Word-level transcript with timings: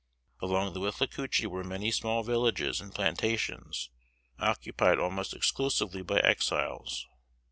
Along 0.41 0.73
the 0.73 0.79
Withlacoochee 0.79 1.45
were 1.45 1.63
many 1.63 1.91
small 1.91 2.23
villages 2.23 2.81
and 2.81 2.91
plantations 2.91 3.91
occupied 4.39 4.97
almost 4.97 5.35
exclusively 5.35 6.01
by 6.01 6.17
Exiles. 6.21 7.05